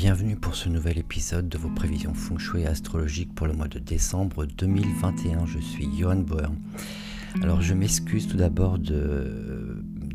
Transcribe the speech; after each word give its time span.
Bienvenue 0.00 0.36
pour 0.36 0.54
ce 0.54 0.68
nouvel 0.68 0.96
épisode 0.96 1.48
de 1.48 1.58
vos 1.58 1.70
prévisions 1.70 2.14
feng 2.14 2.38
shui 2.38 2.64
astrologiques 2.66 3.34
pour 3.34 3.48
le 3.48 3.52
mois 3.52 3.66
de 3.66 3.80
décembre 3.80 4.46
2021. 4.46 5.44
Je 5.46 5.58
suis 5.58 5.88
Johan 5.98 6.20
Boer. 6.20 6.52
Alors 7.42 7.62
je 7.62 7.74
m'excuse 7.74 8.28
tout 8.28 8.36
d'abord 8.36 8.78
de, 8.78 9.67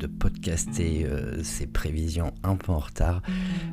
de 0.03 0.07
podcaster 0.07 1.05
euh, 1.05 1.41
ces 1.43 1.65
prévisions 1.65 2.33
un 2.43 2.57
peu 2.57 2.73
en 2.73 2.79
retard. 2.79 3.21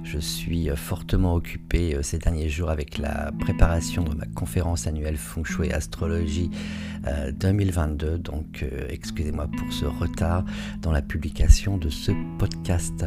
Je 0.04 0.20
suis 0.20 0.70
euh, 0.70 0.76
fortement 0.76 1.34
occupé 1.34 1.96
euh, 1.96 2.02
ces 2.02 2.18
derniers 2.18 2.48
jours 2.48 2.70
avec 2.70 2.98
la 2.98 3.32
préparation 3.40 4.04
de 4.04 4.14
ma 4.14 4.26
conférence 4.26 4.86
annuelle 4.86 5.16
Feng 5.16 5.44
Shui 5.44 5.72
Astrologie 5.72 6.50
2022. 7.32 8.18
Donc 8.18 8.64
excusez-moi 8.90 9.48
pour 9.48 9.72
ce 9.72 9.86
retard 9.86 10.44
dans 10.82 10.92
la 10.92 11.02
publication 11.02 11.78
de 11.78 11.88
ce 11.88 12.12
podcast. 12.38 13.06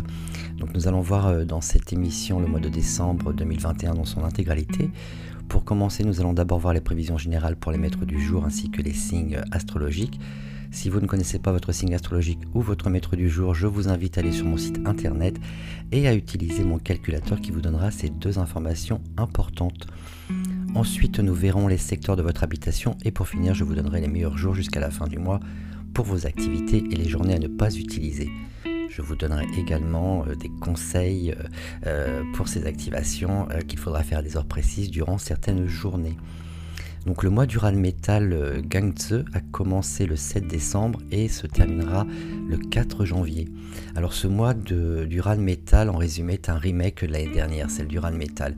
Donc 0.57 0.73
nous 0.73 0.87
allons 0.87 1.01
voir 1.01 1.45
dans 1.45 1.61
cette 1.61 1.93
émission 1.93 2.39
le 2.39 2.47
mois 2.47 2.59
de 2.59 2.69
décembre 2.69 3.33
2021 3.33 3.93
dans 3.93 4.05
son 4.05 4.23
intégralité. 4.23 4.89
Pour 5.47 5.63
commencer, 5.63 6.03
nous 6.03 6.19
allons 6.19 6.33
d'abord 6.33 6.59
voir 6.59 6.73
les 6.73 6.81
prévisions 6.81 7.19
générales 7.19 7.55
pour 7.55 7.71
les 7.71 7.77
maîtres 7.77 8.05
du 8.05 8.19
jour 8.19 8.45
ainsi 8.45 8.71
que 8.71 8.81
les 8.81 8.93
signes 8.93 9.39
astrologiques. 9.51 10.19
Si 10.73 10.89
vous 10.89 10.99
ne 10.99 11.05
connaissez 11.05 11.37
pas 11.37 11.51
votre 11.51 11.71
signe 11.71 11.93
astrologique 11.93 12.39
ou 12.55 12.61
votre 12.61 12.89
maître 12.89 13.15
du 13.15 13.29
jour, 13.29 13.53
je 13.53 13.67
vous 13.67 13.89
invite 13.89 14.17
à 14.17 14.21
aller 14.21 14.31
sur 14.31 14.47
mon 14.47 14.57
site 14.57 14.79
internet 14.85 15.35
et 15.91 16.07
à 16.07 16.15
utiliser 16.15 16.63
mon 16.63 16.79
calculateur 16.79 17.39
qui 17.39 17.51
vous 17.51 17.61
donnera 17.61 17.91
ces 17.91 18.09
deux 18.09 18.39
informations 18.39 18.99
importantes. 19.15 19.85
Ensuite, 20.73 21.19
nous 21.19 21.35
verrons 21.35 21.67
les 21.67 21.77
secteurs 21.77 22.15
de 22.15 22.23
votre 22.23 22.43
habitation 22.43 22.97
et 23.05 23.11
pour 23.11 23.27
finir, 23.27 23.53
je 23.53 23.63
vous 23.63 23.75
donnerai 23.75 24.01
les 24.01 24.07
meilleurs 24.07 24.37
jours 24.37 24.55
jusqu'à 24.55 24.79
la 24.79 24.89
fin 24.89 25.07
du 25.07 25.19
mois 25.19 25.39
pour 25.93 26.05
vos 26.05 26.25
activités 26.25 26.83
et 26.89 26.95
les 26.95 27.07
journées 27.07 27.35
à 27.35 27.39
ne 27.39 27.47
pas 27.47 27.73
utiliser. 27.75 28.31
Je 28.89 29.03
vous 29.03 29.15
donnerai 29.15 29.45
également 29.55 30.25
euh, 30.25 30.35
des 30.35 30.49
conseils 30.49 31.31
euh, 31.31 31.43
euh, 31.85 32.23
pour 32.33 32.47
ces 32.47 32.65
activations 32.65 33.47
qu'il 33.67 33.77
faudra 33.77 34.01
faire 34.01 34.19
à 34.19 34.21
des 34.23 34.37
heures 34.37 34.47
précises 34.47 34.89
durant 34.89 35.19
certaines 35.19 35.67
journées. 35.67 36.17
Donc 37.05 37.23
le 37.23 37.29
mois 37.29 37.45
du 37.45 37.57
Ran 37.57 37.73
Metal 37.73 38.61
Gangtse 38.65 39.13
a 39.33 39.41
commencé 39.51 40.05
le 40.05 40.15
7 40.15 40.47
décembre 40.47 40.99
et 41.11 41.27
se 41.27 41.47
terminera 41.47 42.07
le 42.47 42.57
4 42.57 43.03
janvier. 43.05 43.49
Alors 43.95 44.13
ce 44.13 44.27
mois 44.27 44.53
de, 44.53 45.05
du 45.05 45.19
Ran 45.19 45.37
Metal 45.37 45.89
en 45.89 45.97
résumé 45.97 46.33
est 46.33 46.49
un 46.49 46.57
remake 46.57 47.05
de 47.05 47.11
l'année 47.11 47.33
dernière, 47.33 47.69
celle 47.69 47.87
du 47.87 47.99
Ran 47.99 48.11
Metal. 48.11 48.55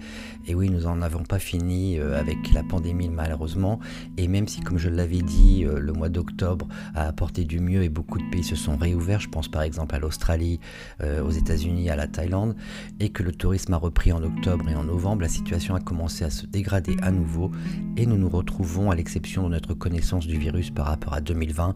Et 0.48 0.54
oui, 0.54 0.70
nous 0.70 0.82
n'en 0.82 1.02
avons 1.02 1.24
pas 1.24 1.40
fini 1.40 1.98
euh, 1.98 2.20
avec 2.20 2.54
la 2.54 2.64
pandémie 2.64 3.10
malheureusement. 3.10 3.80
Et 4.18 4.28
même 4.28 4.48
si, 4.48 4.62
comme 4.62 4.78
je 4.78 4.90
l'avais 4.90 5.22
dit, 5.22 5.66
euh, 5.66 5.80
le 5.80 5.94
mois 5.94 6.10
d'octobre 6.10 6.68
a 6.94 7.08
apporté 7.08 7.46
du 7.46 7.60
mieux 7.60 7.84
et 7.84 7.90
beaucoup 7.90 8.20
de 8.20 8.30
pays 8.30 8.44
se 8.44 8.56
sont 8.56 8.78
réouverts, 8.78 9.20
je 9.20 9.30
pense 9.30 9.48
par 9.48 9.64
exemple 9.64 9.96
à 9.96 10.00
l'Australie, 10.00 10.60
euh, 11.02 11.24
aux 11.24 11.32
États-Unis, 11.32 11.90
à 11.90 11.96
la 11.96 12.08
Thaïlande, 12.08 12.56
et 13.00 13.10
que 13.10 13.24
le 13.24 13.32
tourisme 13.32 13.74
a 13.74 13.78
repris 13.78 14.12
en 14.12 14.22
octobre 14.24 14.70
et 14.70 14.76
en 14.76 14.84
novembre, 14.84 15.24
la 15.24 15.30
situation 15.30 15.74
a 15.76 15.80
commencé 15.80 16.24
à 16.24 16.30
se 16.30 16.46
dégrader 16.46 16.96
à 17.02 17.12
nouveau 17.12 17.52
et 17.98 18.06
nous 18.06 18.18
nous 18.18 18.30
retrouvons, 18.36 18.92
à 18.92 18.96
l'exception 18.96 19.44
de 19.44 19.50
notre 19.50 19.74
connaissance 19.74 20.28
du 20.28 20.38
virus 20.38 20.70
par 20.70 20.88
rapport 20.88 21.14
à 21.14 21.22
2020, 21.22 21.76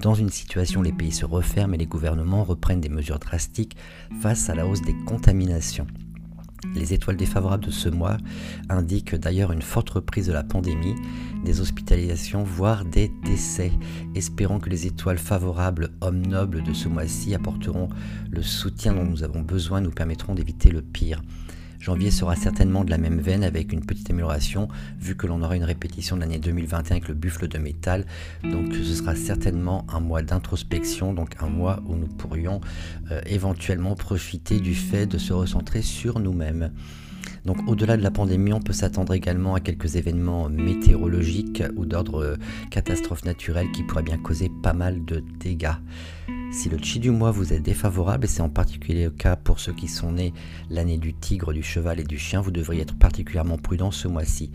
dans 0.00 0.14
une 0.14 0.30
situation 0.30 0.80
où 0.80 0.82
les 0.82 0.92
pays 0.92 1.12
se 1.12 1.24
referment 1.24 1.74
et 1.74 1.78
les 1.78 1.86
gouvernements 1.86 2.44
reprennent 2.44 2.80
des 2.80 2.88
mesures 2.88 3.18
drastiques 3.18 3.76
face 4.20 4.48
à 4.48 4.54
la 4.54 4.66
hausse 4.66 4.82
des 4.82 4.94
contaminations. 5.06 5.86
Les 6.74 6.92
étoiles 6.92 7.16
défavorables 7.16 7.64
de 7.64 7.70
ce 7.70 7.88
mois 7.88 8.16
indiquent 8.68 9.14
d'ailleurs 9.14 9.52
une 9.52 9.62
forte 9.62 9.90
reprise 9.90 10.26
de 10.26 10.32
la 10.32 10.42
pandémie, 10.42 10.94
des 11.44 11.60
hospitalisations, 11.60 12.42
voire 12.42 12.84
des 12.84 13.12
décès. 13.24 13.72
Espérons 14.14 14.58
que 14.58 14.68
les 14.68 14.86
étoiles 14.86 15.18
favorables, 15.18 15.90
hommes 16.00 16.26
nobles 16.26 16.62
de 16.64 16.72
ce 16.72 16.88
mois-ci, 16.88 17.34
apporteront 17.34 17.88
le 18.30 18.42
soutien 18.42 18.92
dont 18.94 19.04
nous 19.04 19.22
avons 19.22 19.40
besoin 19.40 19.80
nous 19.80 19.90
permettront 19.90 20.34
d'éviter 20.34 20.70
le 20.70 20.82
pire. 20.82 21.22
Janvier 21.80 22.10
sera 22.10 22.34
certainement 22.36 22.84
de 22.84 22.90
la 22.90 22.98
même 22.98 23.20
veine 23.20 23.44
avec 23.44 23.72
une 23.72 23.84
petite 23.84 24.10
amélioration 24.10 24.68
vu 25.00 25.16
que 25.16 25.26
l'on 25.26 25.42
aura 25.42 25.56
une 25.56 25.64
répétition 25.64 26.16
de 26.16 26.20
l'année 26.20 26.38
2021 26.38 26.96
avec 26.96 27.08
le 27.08 27.14
buffle 27.14 27.48
de 27.48 27.58
métal. 27.58 28.04
Donc 28.42 28.74
ce 28.74 28.94
sera 28.94 29.14
certainement 29.14 29.86
un 29.92 30.00
mois 30.00 30.22
d'introspection, 30.22 31.12
donc 31.12 31.36
un 31.40 31.48
mois 31.48 31.80
où 31.86 31.94
nous 31.94 32.08
pourrions 32.08 32.60
euh, 33.10 33.20
éventuellement 33.26 33.94
profiter 33.94 34.60
du 34.60 34.74
fait 34.74 35.06
de 35.06 35.18
se 35.18 35.32
recentrer 35.32 35.82
sur 35.82 36.18
nous-mêmes. 36.18 36.72
Donc 37.44 37.68
au-delà 37.68 37.96
de 37.96 38.02
la 38.02 38.10
pandémie, 38.10 38.52
on 38.52 38.60
peut 38.60 38.72
s'attendre 38.72 39.14
également 39.14 39.54
à 39.54 39.60
quelques 39.60 39.96
événements 39.96 40.48
météorologiques 40.48 41.62
ou 41.76 41.86
d'ordre 41.86 42.22
euh, 42.22 42.36
catastrophe 42.70 43.24
naturelle 43.24 43.70
qui 43.72 43.82
pourraient 43.82 44.02
bien 44.02 44.18
causer 44.18 44.50
pas 44.62 44.72
mal 44.72 45.04
de 45.04 45.22
dégâts. 45.40 45.76
Si 46.50 46.70
le 46.70 46.78
chi 46.78 46.98
du 46.98 47.10
mois 47.10 47.30
vous 47.30 47.52
est 47.52 47.60
défavorable, 47.60 48.24
et 48.24 48.28
c'est 48.28 48.40
en 48.40 48.48
particulier 48.48 49.04
le 49.04 49.10
cas 49.10 49.36
pour 49.36 49.60
ceux 49.60 49.74
qui 49.74 49.86
sont 49.86 50.12
nés 50.12 50.32
l'année 50.70 50.96
du 50.96 51.12
tigre, 51.12 51.52
du 51.52 51.62
cheval 51.62 52.00
et 52.00 52.04
du 52.04 52.18
chien, 52.18 52.40
vous 52.40 52.50
devriez 52.50 52.82
être 52.82 52.96
particulièrement 52.96 53.58
prudent 53.58 53.90
ce 53.90 54.08
mois-ci. 54.08 54.50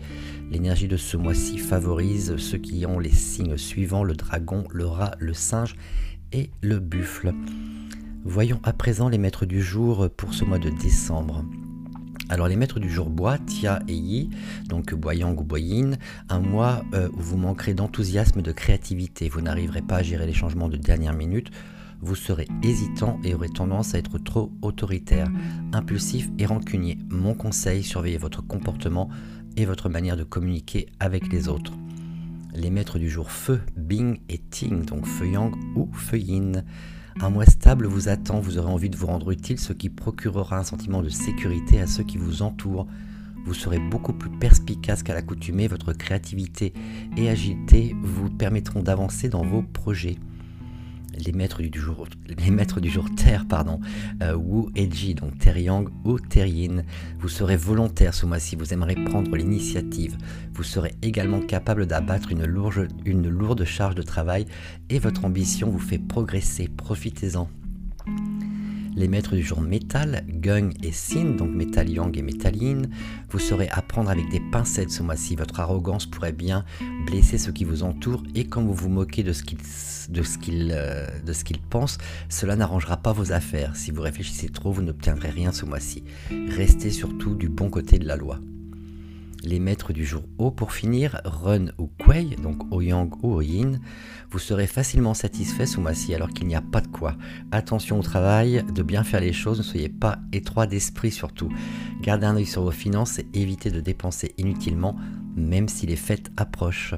L'énergie 0.50 0.88
de 0.88 0.96
ce 0.96 1.16
mois-ci 1.16 1.56
favorise 1.58 2.36
ceux 2.36 2.58
qui 2.58 2.84
ont 2.84 2.98
les 2.98 3.12
signes 3.12 3.56
suivants, 3.56 4.02
le 4.02 4.14
dragon, 4.14 4.64
le 4.72 4.86
rat, 4.86 5.12
le 5.20 5.34
singe 5.34 5.76
et 6.32 6.50
le 6.62 6.80
buffle. 6.80 7.32
Voyons 8.24 8.60
à 8.64 8.72
présent 8.72 9.08
les 9.08 9.18
maîtres 9.18 9.46
du 9.46 9.62
jour 9.62 10.08
pour 10.16 10.34
ce 10.34 10.44
mois 10.44 10.58
de 10.58 10.70
décembre. 10.70 11.44
Alors 12.28 12.48
les 12.48 12.56
maîtres 12.56 12.80
du 12.80 12.90
jour 12.90 13.10
bois, 13.10 13.38
Tia 13.38 13.82
et 13.88 13.94
Yi, 13.94 14.30
donc 14.68 14.94
Boyang 14.94 15.38
ou 15.38 15.44
Boyin, 15.44 15.92
un 16.28 16.40
mois 16.40 16.84
euh, 16.94 17.08
où 17.16 17.20
vous 17.20 17.36
manquerez 17.36 17.74
d'enthousiasme 17.74 18.42
de 18.42 18.52
créativité. 18.52 19.28
Vous 19.28 19.40
n'arriverez 19.40 19.82
pas 19.82 19.96
à 19.96 20.02
gérer 20.02 20.26
les 20.26 20.32
changements 20.32 20.68
de 20.68 20.76
dernière 20.76 21.14
minute 21.14 21.50
vous 22.04 22.14
serez 22.14 22.46
hésitant 22.62 23.18
et 23.24 23.34
aurez 23.34 23.48
tendance 23.48 23.94
à 23.94 23.98
être 23.98 24.18
trop 24.18 24.52
autoritaire, 24.62 25.28
impulsif 25.72 26.28
et 26.38 26.44
rancunier. 26.44 26.98
Mon 27.08 27.34
conseil, 27.34 27.82
surveillez 27.82 28.18
votre 28.18 28.46
comportement 28.46 29.08
et 29.56 29.64
votre 29.64 29.88
manière 29.88 30.16
de 30.16 30.24
communiquer 30.24 30.86
avec 31.00 31.32
les 31.32 31.48
autres. 31.48 31.72
Les 32.52 32.70
maîtres 32.70 32.98
du 32.98 33.08
jour 33.08 33.30
feu, 33.30 33.60
Bing 33.76 34.18
et 34.28 34.38
Ting, 34.38 34.84
donc 34.84 35.06
feu 35.06 35.28
yang 35.28 35.54
ou 35.74 35.88
feu 35.92 36.18
yin. 36.18 36.64
Un 37.20 37.30
mois 37.30 37.46
stable 37.46 37.86
vous 37.86 38.08
attend, 38.08 38.40
vous 38.40 38.58
aurez 38.58 38.70
envie 38.70 38.90
de 38.90 38.96
vous 38.96 39.06
rendre 39.06 39.30
utile, 39.30 39.58
ce 39.58 39.72
qui 39.72 39.88
procurera 39.88 40.58
un 40.58 40.64
sentiment 40.64 41.00
de 41.00 41.08
sécurité 41.08 41.80
à 41.80 41.86
ceux 41.86 42.02
qui 42.02 42.18
vous 42.18 42.42
entourent. 42.42 42.86
Vous 43.46 43.54
serez 43.54 43.78
beaucoup 43.78 44.12
plus 44.12 44.30
perspicace 44.30 45.02
qu'à 45.02 45.14
l'accoutumée, 45.14 45.68
votre 45.68 45.92
créativité 45.92 46.72
et 47.16 47.28
agilité 47.28 47.94
vous 48.02 48.30
permettront 48.30 48.82
d'avancer 48.82 49.28
dans 49.28 49.44
vos 49.44 49.62
projets 49.62 50.16
les 51.18 51.32
maîtres 51.32 51.62
du 51.62 51.78
jour, 51.78 52.06
les 52.28 52.50
maîtres 52.50 52.80
du 52.80 52.90
jour 52.90 53.06
Terre, 53.14 53.46
pardon, 53.48 53.80
euh, 54.22 54.34
Wu 54.34 54.70
et 54.76 54.90
Ji, 54.90 55.14
donc 55.14 55.38
Terre 55.38 55.58
Yang 55.58 55.88
ou 56.04 56.18
Terre 56.18 56.46
Yin. 56.46 56.84
Vous 57.18 57.28
serez 57.28 57.56
volontaire 57.56 58.14
ce 58.14 58.26
mois-ci, 58.26 58.56
vous 58.56 58.72
aimerez 58.72 58.94
prendre 58.94 59.34
l'initiative. 59.36 60.16
Vous 60.52 60.62
serez 60.62 60.94
également 61.02 61.40
capable 61.40 61.86
d'abattre 61.86 62.30
une 62.32 63.28
lourde 63.28 63.64
charge 63.64 63.94
de 63.94 64.02
travail 64.02 64.46
et 64.90 64.98
votre 64.98 65.24
ambition 65.24 65.70
vous 65.70 65.78
fait 65.78 65.98
progresser. 65.98 66.68
Profitez-en. 66.68 67.48
Les 68.96 69.08
maîtres 69.08 69.34
du 69.34 69.42
jour 69.42 69.60
métal, 69.60 70.24
Gung 70.28 70.72
et 70.82 70.92
Sin, 70.92 71.36
donc 71.36 71.50
métal 71.50 71.90
yang 71.90 72.16
et 72.16 72.22
métal 72.22 72.56
yin, 72.56 72.88
vous 73.28 73.40
saurez 73.40 73.68
apprendre 73.70 74.08
avec 74.08 74.28
des 74.28 74.40
pincettes 74.52 74.90
ce 74.90 75.02
mois-ci. 75.02 75.34
Votre 75.34 75.58
arrogance 75.58 76.06
pourrait 76.06 76.32
bien 76.32 76.64
blesser 77.06 77.36
ceux 77.38 77.50
qui 77.50 77.64
vous 77.64 77.82
entourent 77.82 78.22
et 78.36 78.44
quand 78.44 78.62
vous 78.62 78.74
vous 78.74 78.88
moquez 78.88 79.24
de 79.24 79.32
ce 79.32 79.42
qu'ils 79.42 79.58
de 80.08 80.22
ce 80.22 80.38
qu'ils 80.38 80.70
euh, 80.72 81.06
pensent, 81.70 81.98
cela 82.28 82.54
n'arrangera 82.54 82.96
pas 82.96 83.12
vos 83.12 83.32
affaires. 83.32 83.74
Si 83.74 83.90
vous 83.90 84.02
réfléchissez 84.02 84.48
trop, 84.48 84.70
vous 84.70 84.82
n'obtiendrez 84.82 85.30
rien 85.30 85.50
ce 85.50 85.64
mois-ci. 85.64 86.04
Restez 86.48 86.90
surtout 86.90 87.34
du 87.34 87.48
bon 87.48 87.70
côté 87.70 87.98
de 87.98 88.06
la 88.06 88.16
loi 88.16 88.38
les 89.44 89.58
maîtres 89.58 89.92
du 89.92 90.04
jour 90.04 90.22
haut 90.38 90.50
pour 90.50 90.72
finir, 90.72 91.20
Run 91.24 91.66
ou 91.78 91.90
Kuei, 91.98 92.36
donc 92.42 92.62
Yang 92.72 93.22
ou 93.22 93.40
Yin, 93.40 93.80
vous 94.30 94.38
serez 94.38 94.66
facilement 94.66 95.14
satisfait 95.14 95.66
ce 95.66 95.80
mois-ci 95.80 96.14
alors 96.14 96.30
qu'il 96.30 96.46
n'y 96.46 96.56
a 96.56 96.62
pas 96.62 96.80
de 96.80 96.88
quoi. 96.88 97.14
Attention 97.52 97.98
au 97.98 98.02
travail, 98.02 98.64
de 98.74 98.82
bien 98.82 99.04
faire 99.04 99.20
les 99.20 99.32
choses, 99.32 99.58
ne 99.58 99.62
soyez 99.62 99.88
pas 99.88 100.18
étroit 100.32 100.66
d'esprit 100.66 101.10
surtout. 101.10 101.48
Gardez 102.02 102.26
un 102.26 102.36
œil 102.36 102.46
sur 102.46 102.62
vos 102.62 102.70
finances 102.70 103.18
et 103.18 103.26
évitez 103.34 103.70
de 103.70 103.80
dépenser 103.80 104.34
inutilement, 104.38 104.96
même 105.36 105.68
si 105.68 105.86
les 105.86 105.96
fêtes 105.96 106.30
approchent. 106.36 106.94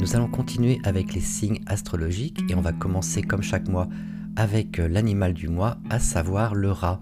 Nous 0.00 0.14
allons 0.16 0.28
continuer 0.28 0.80
avec 0.84 1.14
les 1.14 1.20
signes 1.20 1.60
astrologiques 1.66 2.40
et 2.48 2.54
on 2.54 2.60
va 2.60 2.72
commencer 2.72 3.22
comme 3.22 3.42
chaque 3.42 3.68
mois 3.68 3.88
avec 4.36 4.78
l'animal 4.78 5.34
du 5.34 5.48
mois, 5.48 5.78
à 5.90 5.98
savoir 5.98 6.54
le 6.54 6.70
rat. 6.70 7.00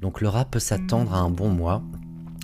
Donc 0.00 0.20
le 0.20 0.28
rat 0.28 0.46
peut 0.46 0.58
s'attendre 0.58 1.14
à 1.14 1.18
un 1.18 1.30
bon 1.30 1.50
mois, 1.50 1.82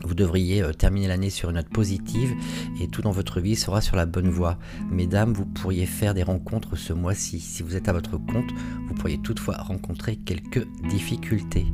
vous 0.06 0.14
devriez 0.14 0.62
euh, 0.62 0.72
terminer 0.72 1.08
l'année 1.08 1.30
sur 1.30 1.50
une 1.50 1.56
note 1.56 1.68
positive 1.68 2.34
et 2.80 2.88
tout 2.88 3.02
dans 3.02 3.10
votre 3.10 3.40
vie 3.40 3.56
sera 3.56 3.80
sur 3.80 3.96
la 3.96 4.06
bonne 4.06 4.30
voie. 4.30 4.58
Mesdames, 4.90 5.32
vous 5.32 5.46
pourriez 5.46 5.86
faire 5.86 6.14
des 6.14 6.22
rencontres 6.22 6.76
ce 6.76 6.92
mois-ci. 6.92 7.40
Si 7.40 7.62
vous 7.62 7.76
êtes 7.76 7.88
à 7.88 7.92
votre 7.92 8.16
compte, 8.16 8.50
vous 8.88 8.94
pourriez 8.94 9.18
toutefois 9.18 9.56
rencontrer 9.56 10.16
quelques 10.16 10.66
difficultés. 10.88 11.66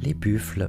Les 0.00 0.14
buffles, 0.14 0.66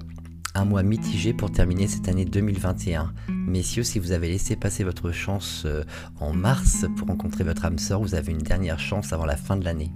un 0.55 0.65
mois 0.65 0.83
mitigé 0.83 1.33
pour 1.33 1.51
terminer 1.51 1.87
cette 1.87 2.07
année 2.07 2.25
2021. 2.25 3.13
Messieurs, 3.29 3.83
si 3.83 3.97
vous 3.97 4.11
avez 4.11 4.27
laissé 4.27 4.55
passer 4.55 4.83
votre 4.83 5.11
chance 5.11 5.63
euh, 5.65 5.83
en 6.19 6.33
mars 6.33 6.85
pour 6.97 7.07
rencontrer 7.07 7.43
votre 7.43 7.65
âme 7.65 7.79
sœur, 7.79 8.01
vous 8.01 8.13
avez 8.13 8.31
une 8.31 8.43
dernière 8.43 8.79
chance 8.79 9.13
avant 9.13 9.25
la 9.25 9.37
fin 9.37 9.57
de 9.57 9.65
l'année. 9.65 9.91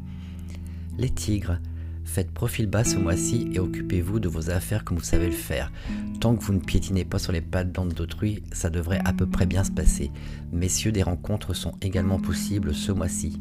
Les 0.97 1.09
tigres, 1.09 1.59
Faites 2.07 2.31
profil 2.31 2.67
bas 2.67 2.85
ce 2.85 2.95
mois-ci 2.95 3.49
et 3.53 3.59
occupez-vous 3.59 4.19
de 4.19 4.29
vos 4.29 4.49
affaires 4.49 4.83
comme 4.83 4.97
vous 4.97 5.03
savez 5.03 5.27
le 5.27 5.33
faire. 5.33 5.71
Tant 6.19 6.35
que 6.35 6.43
vous 6.43 6.53
ne 6.53 6.59
piétinez 6.59 7.05
pas 7.05 7.19
sur 7.19 7.33
les 7.33 7.41
pattes 7.41 7.71
d'autrui, 7.71 8.41
ça 8.53 8.71
devrait 8.71 9.01
à 9.05 9.13
peu 9.13 9.27
près 9.27 9.45
bien 9.45 9.63
se 9.63 9.71
passer. 9.71 10.09
Messieurs, 10.51 10.91
des 10.91 11.03
rencontres 11.03 11.53
sont 11.53 11.75
également 11.81 12.17
possibles 12.17 12.73
ce 12.73 12.91
mois-ci. 12.91 13.39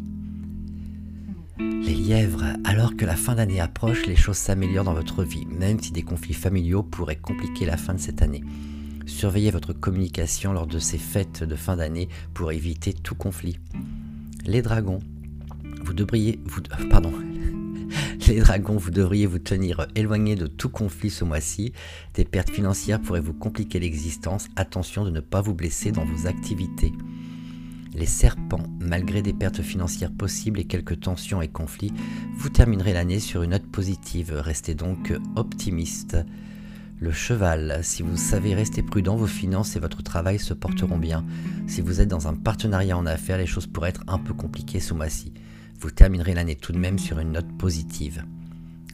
Les 1.59 1.95
lièvres, 1.95 2.45
alors 2.65 2.97
que 2.97 3.07
la 3.07 3.17
fin 3.17 3.37
d'année 3.37 3.61
approche, 3.61 4.05
les 4.05 4.17
choses 4.17 4.37
s'améliorent 4.37 4.85
dans 4.85 4.93
votre 4.93 5.23
vie, 5.23 5.47
même 5.47 5.81
si 5.81 5.93
des 5.93 6.03
conflits 6.03 6.35
familiaux 6.35 6.83
pourraient 6.83 7.17
compliquer 7.17 7.65
la 7.65 7.79
fin 7.79 7.95
de 7.95 8.01
cette 8.01 8.21
année. 8.21 8.45
Surveillez 9.07 9.53
votre 9.53 9.73
communication 9.73 10.53
lors 10.53 10.67
de 10.67 10.81
ces 10.81 10.99
fêtes 10.99 11.45
de 11.45 11.57
fin 11.57 11.77
d'année 11.77 12.09
pour 12.35 12.53
éviter 12.53 12.93
tout 12.93 13.15
conflit. 13.15 13.59
Les 14.45 14.61
dragons, 14.61 14.99
vous 15.83 15.95
devriez, 15.95 16.41
vous, 16.45 16.61
pardon, 16.91 17.13
les 18.29 18.41
dragons, 18.41 18.77
vous 18.77 18.91
devriez 18.91 19.27
vous 19.27 19.39
tenir 19.39 19.87
éloigné 19.95 20.35
de 20.35 20.47
tout 20.47 20.69
conflit 20.69 21.11
ce 21.11 21.25
mois-ci. 21.25 21.73
Des 22.15 22.25
pertes 22.25 22.51
financières 22.51 23.01
pourraient 23.01 23.21
vous 23.21 23.35
compliquer 23.35 23.79
l'existence. 23.79 24.49
Attention 24.57 25.05
de 25.05 25.11
ne 25.11 25.21
pas 25.21 25.41
vous 25.41 25.55
blesser 25.55 25.93
dans 25.93 26.05
vos 26.05 26.27
activités. 26.27 26.93
Les 27.95 28.07
serpents, 28.07 28.63
malgré 28.81 29.23
des 29.23 29.33
pertes 29.33 29.63
financières 29.63 30.11
possibles 30.11 30.61
et 30.61 30.65
quelques 30.65 31.01
tensions 31.01 31.41
et 31.41 31.49
conflits, 31.49 31.93
vous 32.37 32.49
terminerez 32.49 32.93
l'année 32.93 33.21
sur 33.21 33.43
une 33.43 33.51
note 33.51 33.67
positive. 33.67 34.33
Restez 34.33 34.75
donc 34.75 35.13
optimiste. 35.37 36.17
Le 36.99 37.13
cheval, 37.13 37.81
si 37.83 38.03
vous 38.03 38.17
savez 38.17 38.55
rester 38.55 38.83
prudent, 38.83 39.17
vos 39.17 39.27
finances 39.27 39.77
et 39.77 39.81
votre 39.81 40.03
travail 40.03 40.39
se 40.39 40.55
porteront 40.55 40.99
bien. 40.99 41.25
Si 41.67 41.81
vous 41.81 42.01
êtes 42.01 42.09
dans 42.09 42.29
un 42.29 42.35
partenariat 42.35 42.97
en 42.97 43.07
affaires, 43.07 43.39
les 43.39 43.47
choses 43.47 43.67
pourraient 43.67 43.91
être 43.91 44.05
un 44.09 44.19
peu 44.19 44.35
compliquées 44.35 44.81
ce 44.81 44.95
mois-ci 44.95 45.33
vous 45.81 45.91
terminerez 45.91 46.35
l'année 46.35 46.57
tout 46.57 46.73
de 46.73 46.79
même 46.79 46.99
sur 46.99 47.19
une 47.19 47.33
note 47.33 47.51
positive. 47.59 48.25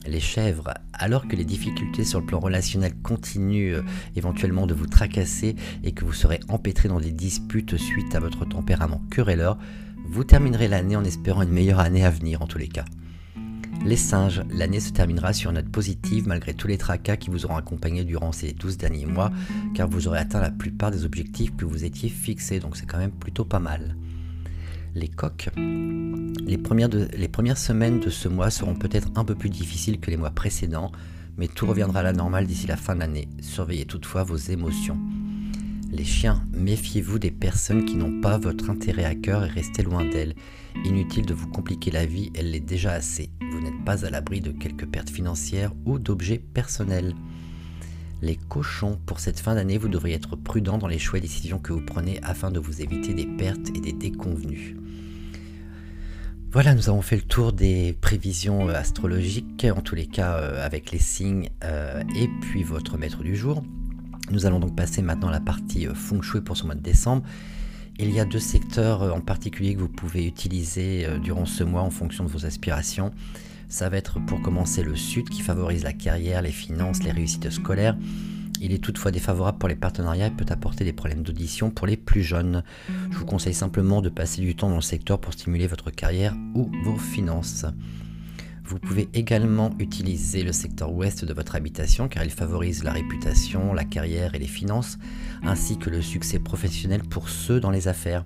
Les 0.07 0.21
chèvres, 0.21 0.75
alors 0.93 1.29
que 1.29 1.37
les 1.37 1.45
difficultés 1.45 2.05
sur 2.05 2.19
le 2.19 2.27
plan 2.27 2.41
relationnel 2.41 2.95
continuent 3.03 3.75
euh, 3.75 3.83
éventuellement 4.17 4.67
de 4.67 4.75
vous 4.75 4.89
tracasser 4.89 5.55
et 5.85 5.93
que 5.93 6.05
vous 6.05 6.13
serez 6.13 6.41
empêtré 6.49 6.89
dans 6.89 6.99
des 6.99 7.13
disputes 7.13 7.77
suite 7.77 8.15
à 8.17 8.21
votre 8.21 8.45
tempérament 8.45 9.01
querelleur, 9.11 9.59
vous 10.05 10.25
terminerez 10.25 10.67
l'année 10.67 10.97
en 10.97 11.05
espérant 11.05 11.43
une 11.43 11.53
meilleure 11.53 11.79
année 11.79 12.05
à 12.05 12.11
venir 12.11 12.43
en 12.43 12.49
tous 12.49 12.59
les 12.59 12.67
cas. 12.67 12.85
Les 13.85 13.97
singes, 13.97 14.43
l'année 14.51 14.81
se 14.81 14.91
terminera 14.91 15.33
sur 15.33 15.51
une 15.51 15.57
note 15.57 15.69
positive 15.69 16.27
malgré 16.27 16.53
tous 16.53 16.67
les 16.67 16.79
tracas 16.79 17.17
qui 17.17 17.31
vous 17.31 17.45
auront 17.45 17.57
accompagné 17.57 18.05
durant 18.05 18.33
ces 18.33 18.53
12 18.53 18.79
derniers 18.79 19.07
mois, 19.07 19.31
car 19.75 19.89
vous 19.89 20.09
aurez 20.09 20.19
atteint 20.19 20.41
la 20.41 20.51
plupart 20.51 20.91
des 20.91 21.05
objectifs 21.05 21.57
que 21.57 21.65
vous 21.65 21.85
étiez 21.85 22.09
fixés, 22.09 22.59
donc 22.59 22.77
c'est 22.77 22.87
quand 22.87 22.99
même 22.99 23.13
plutôt 23.13 23.45
pas 23.45 23.61
mal 23.61 23.97
les 24.95 25.09
coques. 25.09 25.49
Les 26.47 26.59
premières, 26.59 27.59
semaines 27.59 28.01
de 28.01 28.11
ce 28.11 28.29
mois 28.29 28.51
seront 28.51 28.75
peut-être 28.75 29.09
un 29.17 29.25
peu 29.25 29.35
plus 29.35 29.51
difficiles 29.51 30.01
que 30.01 30.11
les 30.11 30.17
mois 30.17 30.31
précédents, 30.31 30.93
mais 31.37 31.49
tout 31.49 31.67
reviendra 31.67 32.01
à 32.01 32.03
la 32.03 32.13
normale 32.13 32.47
d'ici 32.47 32.67
la 32.67 32.77
fin 32.77 32.95
de 32.95 33.01
l'année. 33.01 33.29
Surveillez 33.41 33.87
toutefois 33.87 34.25
vos 34.25 34.37
émotions. 34.37 34.99
Les 35.91 36.05
chiens, 36.05 36.43
méfiez-vous 36.53 37.19
des 37.19 37.31
personnes 37.31 37.85
qui 37.85 37.97
n'ont 37.97 38.21
pas 38.21 38.39
votre 38.39 38.71
intérêt 38.71 39.05
à 39.05 39.15
cœur 39.15 39.45
et 39.45 39.49
restez 39.49 39.83
loin 39.83 40.05
d'elles. 40.05 40.35
Inutile 40.85 41.27
de 41.27 41.35
vous 41.35 41.49
compliquer 41.49 41.91
la 41.91 42.07
vie, 42.07 42.31
elle 42.35 42.51
l'est 42.51 42.61
déjà 42.61 42.93
assez. 42.93 43.31
Vous 43.53 43.61
n'êtes 43.61 43.85
pas 43.85 44.07
à 44.07 44.11
l'abri 44.11 44.41
de 44.41 44.53
quelques 44.53 44.87
pertes 44.87 45.11
financières 45.11 45.73
ou 45.85 45.99
d'objets 45.99 46.39
personnels. 46.39 47.15
Les 48.23 48.37
cochons, 48.37 48.99
pour 49.05 49.21
cette 49.21 49.41
fin 49.41 49.55
d'année, 49.55 49.79
vous 49.79 49.89
devriez 49.89 50.15
être 50.15 50.37
prudent 50.37 50.79
dans 50.79 50.87
les 50.87 50.99
choix 50.99 51.19
et 51.19 51.23
décisions 51.23 51.59
que 51.59 51.73
vous 51.73 51.85
prenez 51.85 52.21
afin 52.23 52.51
de 52.51 52.61
vous 52.61 52.81
éviter 52.81 53.15
des 53.15 53.27
pertes 53.27 53.69
et 53.75 53.81
des 53.81 53.93
déconvenues. 53.93 54.77
Voilà, 56.53 56.75
nous 56.75 56.91
avons 56.91 57.01
fait 57.01 57.17
le 57.17 57.23
tour 57.23 57.55
des 57.55 57.97
prévisions 57.99 58.69
euh, 58.69 58.75
astrologiques, 58.75 59.67
en 59.75 59.81
tous 59.81 59.95
les 59.95 60.05
cas 60.05 60.35
euh, 60.35 60.63
avec 60.63 60.91
les 60.91 60.99
signes 60.99 61.49
euh, 61.65 62.03
et 62.15 62.29
puis 62.43 62.63
votre 62.63 62.99
maître 62.99 63.23
du 63.23 63.35
jour. 63.35 63.63
Nous 64.31 64.45
allons 64.45 64.61
donc 64.61 64.77
passer 64.77 65.01
maintenant 65.01 65.29
à 65.29 65.33
la 65.33 65.41
partie 65.41 65.87
feng 65.95 66.21
shui 66.21 66.43
pour 66.43 66.59
ce 66.59 66.67
mois 66.67 66.75
de 66.75 66.83
décembre. 66.83 67.23
Il 67.99 68.11
y 68.11 68.21
a 68.21 68.27
deux 68.27 68.39
secteurs 68.39 69.15
en 69.17 69.23
particulier 69.23 69.75
que 69.75 69.81
vous 69.81 69.89
pouvez 69.89 70.27
utiliser 70.27 71.07
durant 71.23 71.47
ce 71.47 71.65
mois 71.65 71.81
en 71.81 71.91
fonction 71.91 72.23
de 72.25 72.29
vos 72.29 72.45
aspirations. 72.45 73.13
Ça 73.71 73.89
va 73.89 73.97
être 73.97 74.21
pour 74.27 74.43
commencer 74.43 74.83
le 74.83 74.95
sud 74.95 75.31
qui 75.31 75.41
favorise 75.41 75.85
la 75.85 75.95
carrière, 75.95 76.43
les 76.43 76.53
finances, 76.53 77.03
les 77.03 77.13
réussites 77.13 77.49
scolaires. 77.49 77.97
Il 78.65 78.73
est 78.73 78.79
toutefois 78.79 79.11
défavorable 79.11 79.59
pour 79.59 79.69
les 79.69 79.75
partenariats 79.75 80.29
et 80.29 80.31
peut 80.31 80.47
apporter 80.49 80.85
des 80.85 80.93
problèmes 80.93 81.25
d'audition 81.25 81.71
pour 81.71 81.89
les 81.89 81.97
plus 81.97 82.23
jeunes. 82.23 82.63
Je 83.11 83.19
vous 83.19 83.27
conseille 83.27 83.55
simplement 83.55 84.01
de 84.01 84.09
passer 84.09 84.41
du 84.41 84.55
temps 84.55 84.69
dans 84.69 84.77
le 84.77 84.83
secteur 84.83 85.21
pour 85.21 85.33
stimuler 85.33 85.67
votre 85.67 85.91
carrière 85.91 86.37
ou 86.55 86.71
vos 86.85 86.97
finances. 86.97 87.67
Vous 88.65 88.79
pouvez 88.79 89.09
également 89.15 89.75
utiliser 89.81 90.45
le 90.45 90.53
secteur 90.53 90.93
ouest 90.93 91.25
de 91.25 91.35
votre 91.35 91.57
habitation 91.57 92.07
car 92.07 92.23
il 92.23 92.31
favorise 92.31 92.85
la 92.85 92.93
réputation, 92.93 93.75
la 93.75 93.83
carrière 93.83 94.37
et 94.37 94.39
les 94.39 94.47
finances, 94.47 94.97
ainsi 95.43 95.77
que 95.77 95.91
le 95.91 96.01
succès 96.01 96.39
professionnel 96.39 97.03
pour 97.03 97.31
ceux 97.31 97.59
dans 97.59 97.73
les 97.73 97.89
affaires. 97.89 98.25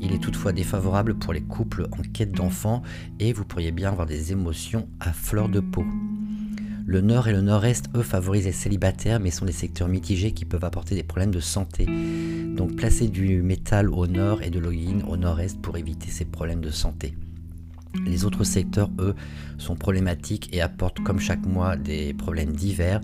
Il 0.00 0.12
est 0.12 0.18
toutefois 0.18 0.52
défavorable 0.52 1.14
pour 1.14 1.32
les 1.32 1.42
couples 1.42 1.86
en 1.92 2.02
quête 2.12 2.32
d'enfants 2.32 2.82
et 3.20 3.32
vous 3.32 3.44
pourriez 3.44 3.70
bien 3.70 3.92
avoir 3.92 4.08
des 4.08 4.32
émotions 4.32 4.88
à 4.98 5.12
fleur 5.12 5.48
de 5.48 5.60
peau. 5.60 5.84
Le 6.88 7.00
nord 7.00 7.26
et 7.26 7.32
le 7.32 7.40
nord-est, 7.40 7.86
eux, 7.96 8.02
favorisent 8.02 8.44
les 8.44 8.52
célibataires, 8.52 9.18
mais 9.18 9.32
sont 9.32 9.44
des 9.44 9.50
secteurs 9.50 9.88
mitigés 9.88 10.30
qui 10.30 10.44
peuvent 10.44 10.64
apporter 10.64 10.94
des 10.94 11.02
problèmes 11.02 11.32
de 11.32 11.40
santé. 11.40 11.84
Donc 12.54 12.76
placez 12.76 13.08
du 13.08 13.42
métal 13.42 13.90
au 13.90 14.06
nord 14.06 14.40
et 14.42 14.50
de 14.50 14.60
l'oïne 14.60 15.02
au 15.08 15.16
nord-est 15.16 15.60
pour 15.60 15.76
éviter 15.76 16.10
ces 16.10 16.24
problèmes 16.24 16.60
de 16.60 16.70
santé. 16.70 17.14
Les 18.06 18.24
autres 18.24 18.44
secteurs, 18.44 18.88
eux, 19.00 19.16
sont 19.58 19.74
problématiques 19.74 20.48
et 20.52 20.60
apportent 20.60 21.00
comme 21.00 21.18
chaque 21.18 21.44
mois 21.44 21.76
des 21.76 22.14
problèmes 22.14 22.52
divers. 22.52 23.00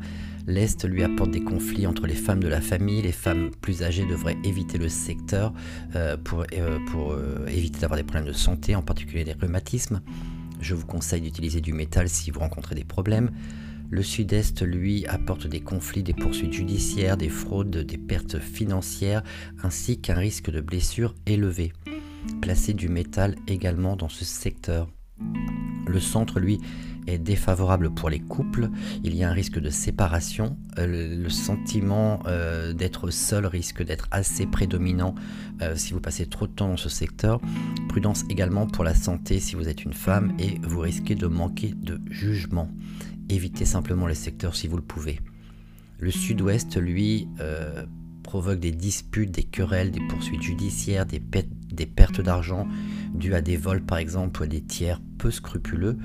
L'Est 0.46 0.84
lui 0.84 1.02
apporte 1.02 1.32
des 1.32 1.43
conflits 1.43 1.87
entre 1.88 2.06
les 2.06 2.14
femmes 2.14 2.40
de 2.40 2.49
la 2.49 2.61
famille. 2.61 3.02
Les 3.02 3.11
femmes 3.11 3.50
plus 3.61 3.82
âgées 3.82 4.06
devraient 4.06 4.38
éviter 4.44 4.79
le 4.79 4.88
secteur 4.88 5.52
euh, 5.96 6.17
pour, 6.17 6.44
euh, 6.52 6.79
euh, 6.94 7.46
éviter 7.49 7.81
d'avoir 7.81 7.96
des 7.96 8.05
problèmes 8.05 8.26
de 8.26 8.32
santé, 8.32 8.76
en 8.76 8.82
particulier 8.82 9.25
des 9.25 9.32
rhumatismes. 9.32 10.02
Je 10.61 10.75
vous 10.75 10.87
conseille 10.87 11.20
d'utiliser 11.20 11.61
du 11.61 11.73
métal 11.73 12.08
si 12.08 12.31
vous 12.31 12.38
rencontrez 12.38 12.76
des 12.76 12.84
problèmes. 12.84 13.31
Le 13.92 14.02
sud-est, 14.02 14.62
lui, 14.62 15.04
apporte 15.04 15.46
des 15.46 15.60
conflits, 15.60 16.02
des 16.02 16.14
poursuites 16.14 16.54
judiciaires, 16.54 17.18
des 17.18 17.28
fraudes, 17.28 17.76
des 17.76 17.98
pertes 17.98 18.38
financières, 18.38 19.22
ainsi 19.62 20.00
qu'un 20.00 20.14
risque 20.14 20.50
de 20.50 20.62
blessure 20.62 21.14
élevé. 21.26 21.74
Placez 22.40 22.72
du 22.72 22.88
métal 22.88 23.36
également 23.46 23.94
dans 23.94 24.08
ce 24.08 24.24
secteur. 24.24 24.88
Le 25.86 26.00
centre, 26.00 26.40
lui, 26.40 26.58
est 27.06 27.19
défavorable 27.19 27.93
pour 27.93 28.08
les 28.08 28.20
couples. 28.20 28.70
Il 29.05 29.14
y 29.14 29.24
a 29.24 29.28
un 29.28 29.32
risque 29.34 29.58
de 29.58 29.69
séparation. 29.69 30.56
Euh, 30.78 31.19
le, 31.19 31.28
sentiment 31.28 32.20
euh, 32.26 32.72
d'être 32.72 33.10
seul 33.10 33.44
risque 33.44 33.82
d'être 33.84 34.08
assez 34.10 34.46
prédominant 34.46 35.14
euh, 35.60 35.76
si 35.76 35.93
vous 35.93 36.00
passez 36.00 36.24
trop 36.24 36.46
de 36.46 36.52
temps 36.52 36.69
dans 36.69 36.78
ce 36.78 36.88
secteur. 36.88 37.43
Prudence 37.90 38.24
également 38.31 38.67
pour 38.67 38.84
la 38.84 38.94
santé 38.94 39.38
si 39.38 39.55
vous 39.55 39.69
êtes 39.69 39.84
une 39.84 39.93
femme 39.93 40.32
et 40.38 40.58
vous 40.62 40.81
risquez 40.81 41.14
de 41.14 41.26
manquer 41.26 41.74
de 41.76 42.00
jugement 42.10 42.70
évitez 43.29 43.64
simplement 43.64 44.06
les 44.06 44.14
secteurs 44.14 44.56
si 44.56 44.69
vous 44.69 44.76
le 44.76 44.82
pouvez. 44.82 45.20
Le 45.98 46.10
sud-ouest, 46.10 46.76
lui, 46.76 47.29
euh, 47.41 47.84
provoque 48.22 48.60
des 48.60 48.72
disputes, 48.72 49.31
des 49.31 49.44
querelles, 49.44 49.91
des 49.91 50.00
poursuites 50.08 50.43
judiciaires, 50.43 51.06
des, 51.06 51.22
des 51.72 51.86
pertes 51.86 52.20
d'argent 52.20 52.67
dues 53.14 53.34
à 53.34 53.41
des 53.41 53.56
vols 53.56 53.82
par 53.82 53.98
exemple 53.98 54.41
ou 54.41 54.44
à 54.44 54.46
des 54.46 54.62
tiers 54.62 55.00
peu 55.19 55.31
scrupuleux, 55.31 55.98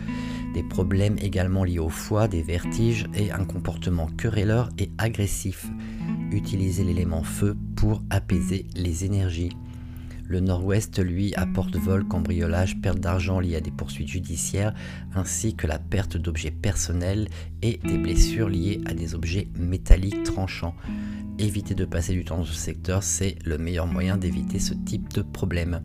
des 0.53 0.63
problèmes 0.63 1.17
également 1.19 1.63
liés 1.63 1.79
au 1.79 1.89
foie, 1.89 2.27
des 2.27 2.41
vertiges 2.41 3.07
et 3.13 3.31
un 3.31 3.45
comportement 3.45 4.07
querelleur 4.07 4.69
et 4.77 4.91
agressif. 4.97 5.67
Utilisez 6.31 6.83
l'élément 6.83 7.23
feu 7.23 7.55
pour 7.75 8.03
apaiser 8.09 8.65
les 8.75 9.05
énergies. 9.05 9.55
Le 10.27 10.41
nord-ouest, 10.41 10.99
lui, 10.99 11.33
apporte 11.35 11.77
vol, 11.77 12.05
cambriolage, 12.05 12.81
perte 12.81 12.99
d'argent 12.99 13.39
liée 13.39 13.55
à 13.55 13.61
des 13.61 13.71
poursuites 13.71 14.09
judiciaires, 14.09 14.73
ainsi 15.15 15.55
que 15.55 15.67
la 15.67 15.79
perte 15.79 16.17
d'objets 16.17 16.51
personnels 16.51 17.29
et 17.61 17.79
des 17.85 17.97
blessures 17.97 18.49
liées 18.49 18.81
à 18.85 18.93
des 18.93 19.15
objets 19.15 19.47
métalliques 19.55 20.23
tranchants. 20.23 20.75
Éviter 21.39 21.75
de 21.75 21.85
passer 21.85 22.13
du 22.13 22.25
temps 22.25 22.39
dans 22.39 22.45
ce 22.45 22.53
secteur, 22.53 23.03
c'est 23.03 23.35
le 23.45 23.57
meilleur 23.57 23.87
moyen 23.87 24.17
d'éviter 24.17 24.59
ce 24.59 24.73
type 24.73 25.13
de 25.13 25.21
problème. 25.21 25.81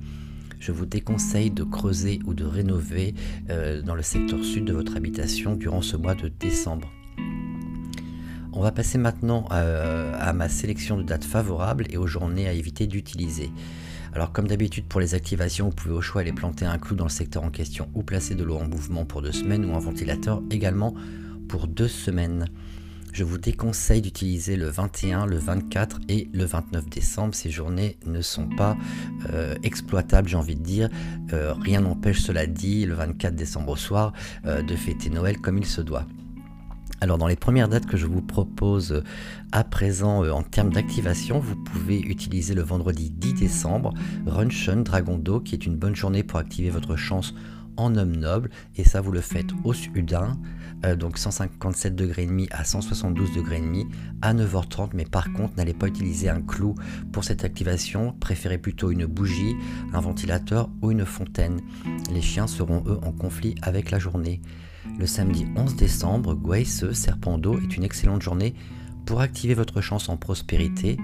Je 0.59 0.73
vous 0.73 0.87
déconseille 0.87 1.51
de 1.51 1.63
creuser 1.63 2.19
ou 2.25 2.35
de 2.35 2.45
rénover 2.45 3.15
euh, 3.51 3.81
dans 3.83 3.95
le 3.95 4.03
secteur 4.03 4.45
sud 4.45 4.65
de 4.65 4.73
votre 4.73 4.97
habitation 4.97 5.55
durant 5.55 5.83
ce 5.83 5.97
mois 5.97 6.15
de 6.15 6.29
décembre. 6.29 6.91
On 8.53 8.61
va 8.61 8.73
passer 8.73 8.99
maintenant 8.99 9.47
euh, 9.53 10.15
à 10.19 10.33
ma 10.33 10.49
sélection 10.49 10.97
de 10.97 11.03
dates 11.03 11.25
favorables 11.25 11.87
et 11.91 11.97
aux 11.97 12.07
journées 12.07 12.49
à 12.49 12.53
éviter 12.53 12.87
d'utiliser. 12.87 13.51
Alors 14.14 14.33
comme 14.33 14.47
d'habitude 14.47 14.85
pour 14.85 15.00
les 15.00 15.14
activations, 15.14 15.71
vous 15.71 15.75
pouvez 15.75 15.95
au 15.95 16.02
choix 16.02 16.21
aller 16.21 16.33
planter 16.33 16.66
un 16.66 16.78
clou 16.78 16.97
dans 16.97 17.04
le 17.04 17.11
secteur 17.11 17.42
en 17.45 17.50
question 17.50 17.88
ou 17.95 18.02
placer 18.02 18.35
de 18.35 18.45
l'eau 18.45 18.57
en 18.57 18.69
mouvement 18.69 19.04
pour 19.07 19.23
deux 19.23 19.33
semaines 19.33 19.64
ou 19.64 19.75
un 19.75 19.78
ventilateur 19.78 20.42
également 20.50 20.95
pour 21.49 21.66
deux 21.66 21.88
semaines. 21.88 22.47
Je 23.12 23.25
vous 23.25 23.37
déconseille 23.37 24.00
d'utiliser 24.00 24.57
le 24.57 24.69
21, 24.69 25.26
le 25.26 25.37
24 25.37 26.00
et 26.09 26.28
le 26.33 26.45
29 26.47 26.88
décembre. 26.88 27.35
Ces 27.35 27.50
journées 27.50 27.99
ne 28.07 28.23
sont 28.23 28.49
pas 28.49 28.76
euh, 29.31 29.54
exploitables, 29.62 30.28
j'ai 30.28 30.37
envie 30.37 30.57
de 30.57 30.62
dire. 30.62 30.88
Euh, 31.35 31.52
rien 31.52 31.83
n'empêche, 31.83 32.21
cela 32.21 32.47
dit, 32.47 32.87
le 32.87 32.95
24 32.95 33.35
décembre 33.35 33.73
au 33.73 33.76
soir, 33.76 34.14
euh, 34.47 34.62
de 34.62 34.76
fêter 34.76 35.11
Noël 35.11 35.38
comme 35.38 35.59
il 35.59 35.66
se 35.66 35.83
doit. 35.83 36.07
Alors 37.01 37.19
dans 37.19 37.27
les 37.27 37.37
premières 37.37 37.69
dates 37.69 37.87
que 37.87 37.97
je 37.97 38.07
vous 38.07 38.23
propose 38.23 39.03
à 39.51 39.65
présent 39.65 40.25
en 40.29 40.43
termes 40.43 40.73
d'activation, 40.73 41.41
vous 41.41 41.57
pouvez 41.57 42.01
utiliser 42.01 42.55
le 42.55 42.63
vendredi 42.63 43.11
10 43.11 43.35
décembre, 43.35 43.93
Runshun 44.27 44.83
Dragon 44.83 45.19
d'eau, 45.19 45.41
qui 45.41 45.55
est 45.55 45.67
une 45.67 45.77
bonne 45.77 45.97
journée 45.97 46.23
pour 46.23 46.39
activer 46.39 46.71
votre 46.71 46.97
chance 46.97 47.35
en 47.77 47.97
homme 47.97 48.17
noble, 48.17 48.51
et 48.77 48.85
ça 48.85 49.01
vous 49.01 49.13
le 49.13 49.21
faites 49.21 49.51
au 49.65 49.73
sudin, 49.73 50.37
euh, 50.85 50.97
donc 50.97 51.19
157 51.19 51.95
degrés 51.95 52.25
et 52.25 52.27
demi 52.27 52.49
à 52.51 52.65
172 52.65 53.33
degrés 53.35 53.59
et 53.59 53.61
demi 53.61 53.87
à 54.21 54.35
9h30 54.35 54.91
mais 54.95 55.05
par 55.05 55.33
contre 55.33 55.57
n'allez 55.57 55.75
pas 55.75 55.87
utiliser 55.87 56.29
un 56.29 56.41
clou 56.41 56.75
pour 57.13 57.25
cette 57.25 57.45
activation, 57.45 58.15
préférez 58.21 58.59
plutôt 58.59 58.91
une 58.91 59.07
bougie, 59.07 59.55
un 59.93 60.01
ventilateur 60.01 60.69
ou 60.83 60.91
une 60.91 61.05
fontaine. 61.05 61.61
Les 62.13 62.23
chiens 62.23 62.47
seront 62.47 62.83
eux 62.87 62.99
en 63.03 63.13
conflit 63.13 63.55
avec 63.63 63.91
la 63.91 63.99
journée. 63.99 64.41
Le 64.99 65.07
samedi 65.07 65.47
11 65.57 65.77
décembre, 65.77 66.35
Guayce, 66.35 66.93
serpent 66.93 67.39
d'eau, 67.39 67.59
est 67.59 67.77
une 67.77 67.85
excellente 67.85 68.23
journée 68.23 68.55
pour 69.07 69.21
activer 69.21 69.55
votre 69.55 69.81
chance 69.81 70.09
en 70.09 70.17
prospérité 70.17 70.97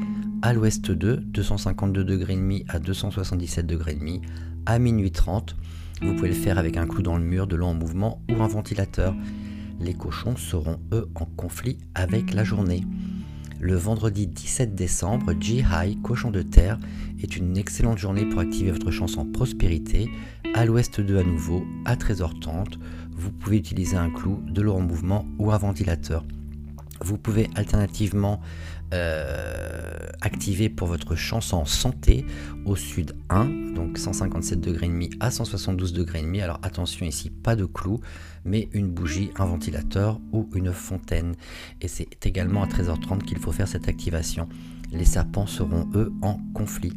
à 0.42 0.52
l'ouest 0.52 0.90
2, 0.90 1.16
252 1.16 2.04
degrés 2.04 2.36
demi 2.36 2.64
à 2.68 2.78
277 2.78 3.66
degrés 3.66 3.94
demi 3.94 4.20
à 4.66 4.78
minuit 4.78 5.10
30. 5.10 5.56
Vous 6.02 6.14
pouvez 6.14 6.28
le 6.28 6.34
faire 6.34 6.58
avec 6.58 6.76
un 6.76 6.86
clou 6.86 7.02
dans 7.02 7.16
le 7.16 7.24
mur, 7.24 7.46
de 7.46 7.56
l'eau 7.56 7.66
en 7.66 7.74
mouvement 7.74 8.22
ou 8.30 8.42
un 8.42 8.48
ventilateur 8.48 9.14
les 9.80 9.94
cochons 9.94 10.36
seront 10.36 10.78
eux 10.92 11.08
en 11.14 11.24
conflit 11.24 11.78
avec 11.94 12.34
la 12.34 12.44
journée. 12.44 12.84
Le 13.60 13.74
vendredi 13.74 14.28
17 14.28 14.76
décembre, 14.76 15.34
G-High, 15.38 16.00
cochon 16.00 16.30
de 16.30 16.42
terre, 16.42 16.78
est 17.20 17.36
une 17.36 17.56
excellente 17.56 17.98
journée 17.98 18.24
pour 18.24 18.38
activer 18.38 18.70
votre 18.70 18.92
chance 18.92 19.18
en 19.18 19.26
prospérité. 19.26 20.08
À 20.54 20.64
l'ouest 20.64 21.00
de 21.00 21.16
à 21.16 21.24
nouveau, 21.24 21.64
à 21.84 21.96
13h30, 21.96 22.78
vous 23.16 23.32
pouvez 23.32 23.56
utiliser 23.56 23.96
un 23.96 24.10
clou, 24.10 24.40
de 24.46 24.62
l'eau 24.62 24.74
en 24.74 24.80
mouvement 24.80 25.26
ou 25.38 25.50
un 25.50 25.58
ventilateur. 25.58 26.24
Vous 27.00 27.18
pouvez 27.18 27.48
alternativement 27.54 28.40
euh, 28.94 30.08
activer 30.22 30.68
pour 30.68 30.88
votre 30.88 31.14
chance 31.14 31.52
en 31.52 31.64
santé 31.64 32.24
au 32.64 32.74
sud 32.74 33.14
1, 33.28 33.74
donc 33.74 33.98
157 33.98 34.60
degrés 34.60 34.86
et 34.86 34.88
demi 34.88 35.10
à 35.20 35.30
172 35.30 35.92
degrés 35.92 36.20
et 36.20 36.22
demi. 36.22 36.40
Alors 36.40 36.58
attention 36.62 37.04
ici, 37.04 37.30
pas 37.30 37.54
de 37.54 37.66
clou, 37.66 38.00
mais 38.44 38.68
une 38.72 38.88
bougie, 38.88 39.30
un 39.38 39.44
ventilateur 39.44 40.20
ou 40.32 40.48
une 40.54 40.72
fontaine. 40.72 41.34
Et 41.80 41.88
c'est 41.88 42.26
également 42.26 42.62
à 42.62 42.66
13h30 42.66 43.24
qu'il 43.24 43.38
faut 43.38 43.52
faire 43.52 43.68
cette 43.68 43.88
activation. 43.88 44.48
Les 44.90 45.04
serpents 45.04 45.46
seront 45.46 45.86
eux 45.94 46.12
en 46.22 46.40
conflit. 46.54 46.94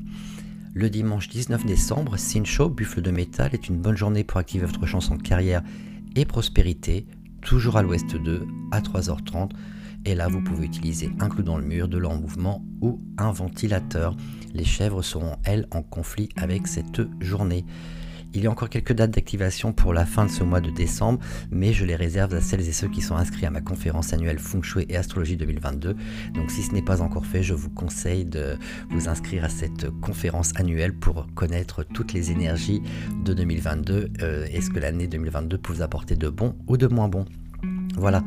Le 0.73 0.89
dimanche 0.89 1.27
19 1.27 1.65
décembre, 1.65 2.15
Sincho, 2.15 2.69
buffle 2.69 3.01
de 3.01 3.11
métal, 3.11 3.49
est 3.51 3.67
une 3.67 3.75
bonne 3.75 3.97
journée 3.97 4.23
pour 4.23 4.37
activer 4.37 4.65
votre 4.65 4.85
chance 4.85 5.11
en 5.11 5.17
carrière 5.17 5.61
et 6.15 6.23
prospérité, 6.23 7.05
toujours 7.41 7.75
à 7.75 7.81
l'ouest 7.81 8.15
2 8.15 8.47
à 8.71 8.79
3h30. 8.79 9.49
Et 10.05 10.15
là, 10.15 10.27
vous 10.27 10.41
pouvez 10.41 10.65
utiliser 10.65 11.11
un 11.19 11.29
clou 11.29 11.43
dans 11.43 11.57
le 11.57 11.63
mur, 11.63 11.87
de 11.87 11.97
l'eau 11.97 12.09
en 12.09 12.19
mouvement 12.19 12.63
ou 12.81 12.99
un 13.17 13.31
ventilateur. 13.31 14.15
Les 14.53 14.65
chèvres 14.65 15.03
seront, 15.03 15.37
elles, 15.43 15.67
en 15.71 15.83
conflit 15.83 16.29
avec 16.37 16.67
cette 16.67 17.01
journée. 17.19 17.65
Il 18.33 18.43
y 18.43 18.47
a 18.47 18.51
encore 18.51 18.69
quelques 18.69 18.93
dates 18.93 19.11
d'activation 19.11 19.73
pour 19.73 19.93
la 19.93 20.05
fin 20.05 20.25
de 20.25 20.31
ce 20.31 20.41
mois 20.41 20.61
de 20.61 20.71
décembre, 20.71 21.19
mais 21.51 21.73
je 21.73 21.83
les 21.83 21.97
réserve 21.97 22.33
à 22.33 22.39
celles 22.39 22.67
et 22.67 22.71
ceux 22.71 22.87
qui 22.87 23.01
sont 23.01 23.17
inscrits 23.17 23.45
à 23.45 23.51
ma 23.51 23.59
conférence 23.59 24.13
annuelle 24.13 24.39
Feng 24.39 24.63
Shui 24.63 24.85
et 24.87 24.95
Astrologie 24.95 25.35
2022. 25.35 25.97
Donc 26.33 26.49
si 26.49 26.63
ce 26.63 26.71
n'est 26.71 26.81
pas 26.81 27.01
encore 27.01 27.25
fait, 27.25 27.43
je 27.43 27.53
vous 27.53 27.69
conseille 27.69 28.23
de 28.23 28.57
vous 28.89 29.09
inscrire 29.09 29.43
à 29.43 29.49
cette 29.49 29.89
conférence 29.99 30.53
annuelle 30.55 30.93
pour 30.93 31.27
connaître 31.35 31.83
toutes 31.83 32.13
les 32.13 32.31
énergies 32.31 32.81
de 33.25 33.33
2022 33.33 34.11
euh, 34.21 34.47
et 34.49 34.61
ce 34.61 34.69
que 34.69 34.79
l'année 34.79 35.07
2022 35.07 35.57
peut 35.57 35.73
vous 35.73 35.81
apporter 35.81 36.15
de 36.15 36.29
bon 36.29 36.55
ou 36.67 36.77
de 36.77 36.87
moins 36.87 37.09
bon. 37.09 37.25
Voilà. 37.97 38.23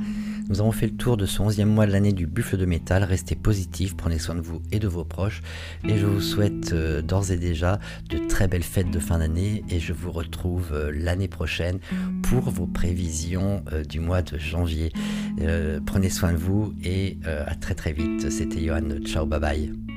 Nous 0.48 0.60
avons 0.60 0.72
fait 0.72 0.86
le 0.86 0.96
tour 0.96 1.16
de 1.16 1.24
ce 1.24 1.40
11e 1.40 1.64
mois 1.64 1.86
de 1.86 1.92
l'année 1.92 2.12
du 2.12 2.26
buffle 2.26 2.56
de 2.56 2.66
métal. 2.66 3.02
Restez 3.02 3.34
positifs, 3.34 3.96
prenez 3.96 4.18
soin 4.18 4.34
de 4.34 4.40
vous 4.40 4.60
et 4.72 4.78
de 4.78 4.88
vos 4.88 5.04
proches. 5.04 5.42
Et 5.88 5.96
je 5.96 6.04
vous 6.04 6.20
souhaite 6.20 6.72
euh, 6.72 7.00
d'ores 7.00 7.30
et 7.30 7.38
déjà 7.38 7.78
de 8.10 8.18
très 8.28 8.46
belles 8.46 8.62
fêtes 8.62 8.90
de 8.90 8.98
fin 8.98 9.18
d'année. 9.18 9.64
Et 9.70 9.80
je 9.80 9.92
vous 9.92 10.12
retrouve 10.12 10.72
euh, 10.72 10.92
l'année 10.94 11.28
prochaine 11.28 11.78
pour 12.22 12.50
vos 12.50 12.66
prévisions 12.66 13.64
euh, 13.72 13.84
du 13.84 14.00
mois 14.00 14.22
de 14.22 14.38
janvier. 14.38 14.92
prenez 15.86 16.10
soin 16.10 16.32
de 16.32 16.38
vous 16.38 16.74
et 16.84 17.18
à 17.24 17.54
très 17.54 17.74
très 17.74 17.92
vite. 17.92 18.30
C'était 18.30 18.64
Johan. 18.64 19.00
Ciao, 19.04 19.26
bye 19.26 19.40
bye. 19.40 19.93